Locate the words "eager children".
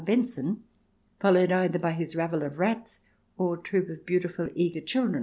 4.55-5.19